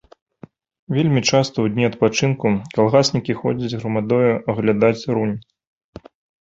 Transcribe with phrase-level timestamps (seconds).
[0.95, 2.47] Вельмі часта ў дні адпачынку
[2.79, 5.41] калгаснікі ходзяць грамадою аглядаць рунь.